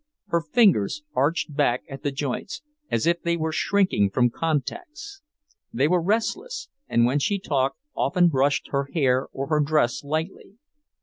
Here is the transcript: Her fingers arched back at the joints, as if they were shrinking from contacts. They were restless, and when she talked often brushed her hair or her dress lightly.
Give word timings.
Her 0.29 0.41
fingers 0.41 1.03
arched 1.13 1.55
back 1.55 1.83
at 1.87 2.01
the 2.01 2.11
joints, 2.11 2.63
as 2.89 3.05
if 3.05 3.21
they 3.21 3.37
were 3.37 3.51
shrinking 3.51 4.09
from 4.09 4.31
contacts. 4.31 5.21
They 5.71 5.87
were 5.87 6.01
restless, 6.01 6.69
and 6.87 7.05
when 7.05 7.19
she 7.19 7.37
talked 7.37 7.77
often 7.95 8.27
brushed 8.27 8.69
her 8.71 8.85
hair 8.91 9.27
or 9.31 9.45
her 9.49 9.59
dress 9.59 10.03
lightly. 10.03 10.55